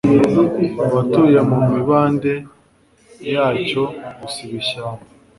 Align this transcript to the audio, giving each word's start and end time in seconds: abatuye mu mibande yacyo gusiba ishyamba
abatuye 0.85 1.39
mu 1.49 1.57
mibande 1.73 2.33
yacyo 3.33 3.83
gusiba 4.19 4.53
ishyamba 4.61 5.03